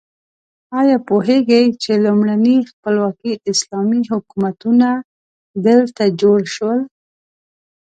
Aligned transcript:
ایا 0.79 0.97
پوهیږئ 1.07 1.65
چې 1.81 1.91
لومړني 2.05 2.57
خپلواکي 2.71 3.31
اسلامي 3.51 4.01
حکومتونه 4.11 4.87
دلته 5.67 6.03
جوړ 6.21 6.39
شول؟ 6.55 6.79